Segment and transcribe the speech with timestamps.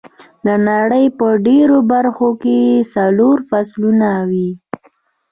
[0.45, 2.57] د نړۍ په ډېرو برخو کې
[2.93, 4.49] څلور فصلونه وي.